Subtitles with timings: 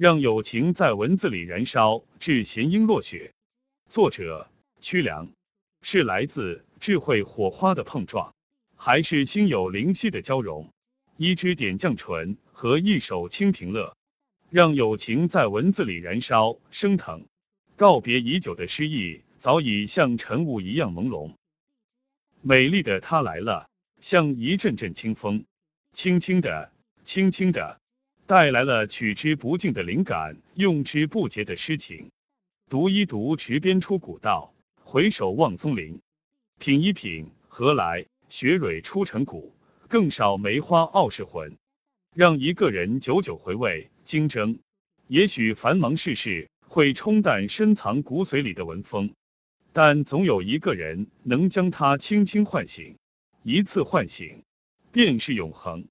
[0.00, 3.34] 让友情在文字里燃烧，至弦音落雪。
[3.90, 4.48] 作者
[4.80, 5.28] 屈良，
[5.82, 8.34] 是来自智慧火花的碰撞，
[8.76, 10.70] 还是心有灵犀的交融？
[11.18, 13.94] 一支点绛唇和一首清平乐，
[14.48, 17.26] 让友情在文字里燃烧升腾。
[17.76, 21.34] 告别已久的诗意，早已像晨雾一样朦胧。
[22.40, 23.68] 美丽的她来了，
[24.00, 25.44] 像一阵阵清风，
[25.92, 26.72] 轻轻的，
[27.04, 27.78] 轻轻的。
[28.30, 32.12] 带来了取之不尽的灵感，用之不竭的诗情。
[32.68, 36.00] 读一读，池边出古道；回首望松林，
[36.60, 39.52] 品一品，何来雪蕊出尘古？
[39.88, 41.58] 更少梅花傲世魂。
[42.14, 44.60] 让一个人久久回味经筝。
[45.08, 49.12] 也许繁忙世事会冲淡深藏骨髓里的文风，
[49.72, 52.96] 但总有一个人能将它轻轻唤醒。
[53.42, 54.44] 一次唤醒，
[54.92, 55.88] 便是永恒。